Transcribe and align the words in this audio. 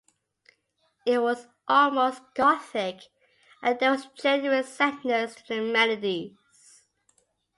It 1.05 1.19
was 1.21 1.45
almost 1.67 2.23
gothic, 2.33 3.01
and 3.61 3.77
there 3.79 3.91
was 3.91 4.05
a 4.05 4.09
genuine 4.19 4.63
sadness 4.63 5.35
to 5.35 5.43
the 5.47 5.61
melodies. 5.61 6.83